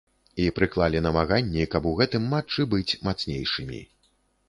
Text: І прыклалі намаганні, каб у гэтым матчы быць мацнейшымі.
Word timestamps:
І 0.43 0.45
прыклалі 0.59 1.01
намаганні, 1.07 1.69
каб 1.77 1.87
у 1.91 1.95
гэтым 2.01 2.27
матчы 2.35 2.69
быць 2.75 2.97
мацнейшымі. 3.09 3.89